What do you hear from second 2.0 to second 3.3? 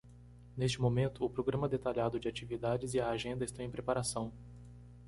de atividades e a